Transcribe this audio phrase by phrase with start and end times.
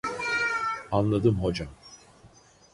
[0.91, 1.67] Anladım hocam